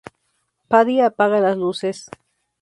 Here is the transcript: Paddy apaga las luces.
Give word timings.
Paddy 0.67 0.99
apaga 1.03 1.39
las 1.39 1.55
luces. 1.57 2.09